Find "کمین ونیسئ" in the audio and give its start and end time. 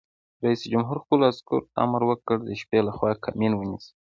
3.25-3.91